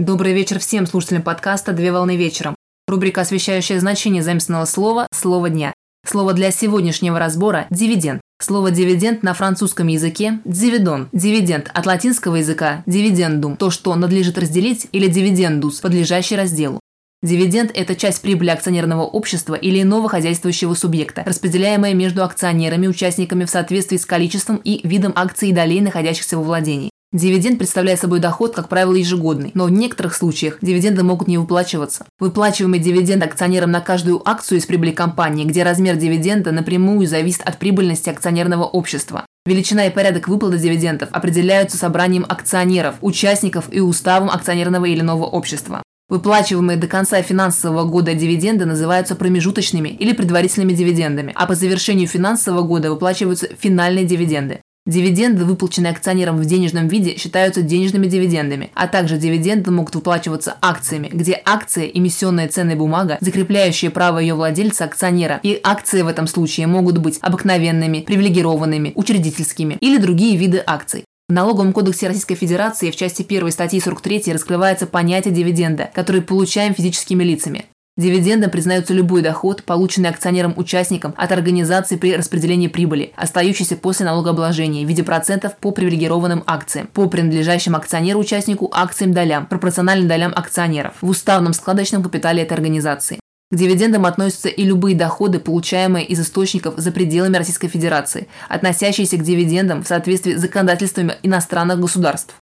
[0.00, 2.54] Добрый вечер всем слушателям подкаста «Две волны вечером».
[2.88, 5.74] Рубрика, освещающая значение заместного слова «Слово дня».
[6.06, 8.22] Слово для сегодняшнего разбора– дивиденд.
[8.40, 11.10] Слово «дивиденд» на французском языке– «дивидон».
[11.12, 16.80] Дивиденд от латинского языка– «дивидендум»– то, что надлежит разделить, или «дивидендус»– подлежащий разделу.
[17.22, 23.50] Дивиденд– это часть прибыли акционерного общества или иного хозяйствующего субъекта, распределяемая между акционерами, участниками в
[23.50, 26.89] соответствии с количеством и видом акций и долей, находящихся во владении.
[27.12, 32.06] Дивиденд представляет собой доход, как правило, ежегодный, но в некоторых случаях дивиденды могут не выплачиваться.
[32.20, 37.58] Выплачиваемый дивиденд акционерам на каждую акцию из прибыли компании, где размер дивиденда напрямую зависит от
[37.58, 39.26] прибыльности акционерного общества.
[39.44, 45.82] Величина и порядок выплаты дивидендов определяются собранием акционеров, участников и уставом акционерного или иного общества.
[46.08, 52.62] Выплачиваемые до конца финансового года дивиденды называются промежуточными или предварительными дивидендами, а по завершению финансового
[52.62, 54.60] года выплачиваются финальные дивиденды.
[54.86, 61.10] Дивиденды, выплаченные акционерам в денежном виде, считаются денежными дивидендами, а также дивиденды могут выплачиваться акциями,
[61.12, 66.66] где акция– эмиссионная ценная бумага, закрепляющая право ее владельца акционера, и акции в этом случае
[66.66, 71.04] могут быть обыкновенными, привилегированными, учредительскими или другие виды акций.
[71.28, 76.74] В Налоговом кодексе Российской Федерации в части 1 статьи 43 раскрывается понятие дивиденда, который получаем
[76.74, 77.66] физическими лицами.
[78.00, 84.88] Дивидендом признается любой доход, полученный акционером-участником от организации при распределении прибыли, остающийся после налогообложения в
[84.88, 92.02] виде процентов по привилегированным акциям, по принадлежащим акционеру-участнику акциям-долям, пропорциональным долям акционеров, в уставном складочном
[92.02, 93.20] капитале этой организации.
[93.52, 99.24] К дивидендам относятся и любые доходы, получаемые из источников за пределами Российской Федерации, относящиеся к
[99.24, 102.34] дивидендам в соответствии с законодательствами иностранных государств.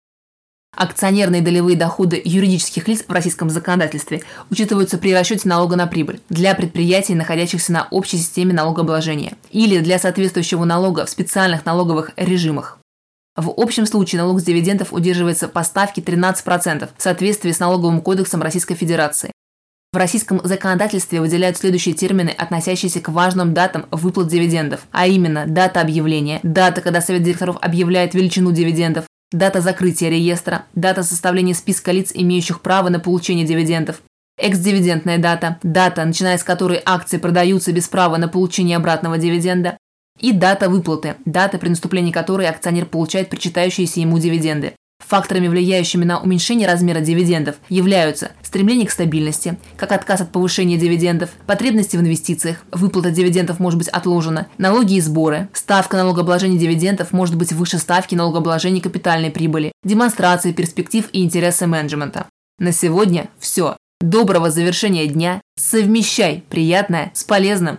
[0.76, 6.54] Акционерные долевые доходы юридических лиц в российском законодательстве учитываются при расчете налога на прибыль для
[6.54, 12.78] предприятий, находящихся на общей системе налогообложения, или для соответствующего налога в специальных налоговых режимах.
[13.34, 18.42] В общем случае налог с дивидендов удерживается по ставке 13% в соответствии с налоговым кодексом
[18.42, 19.32] Российской Федерации.
[19.92, 25.80] В российском законодательстве выделяют следующие термины, относящиеся к важным датам выплат дивидендов, а именно дата
[25.80, 32.12] объявления, дата, когда Совет директоров объявляет величину дивидендов, дата закрытия реестра, дата составления списка лиц,
[32.14, 34.02] имеющих право на получение дивидендов,
[34.38, 39.76] экс-дивидендная дата, дата, начиная с которой акции продаются без права на получение обратного дивиденда,
[40.20, 44.74] и дата выплаты, дата, при наступлении которой акционер получает причитающиеся ему дивиденды.
[45.08, 51.30] Факторами, влияющими на уменьшение размера дивидендов, являются стремление к стабильности, как отказ от повышения дивидендов,
[51.46, 57.36] потребности в инвестициях, выплата дивидендов может быть отложена, налоги и сборы, ставка налогообложения дивидендов может
[57.36, 62.26] быть выше ставки налогообложения капитальной прибыли, демонстрации перспектив и интересы менеджмента.
[62.58, 63.78] На сегодня все.
[64.02, 65.40] Доброго завершения дня.
[65.58, 67.78] Совмещай приятное с полезным.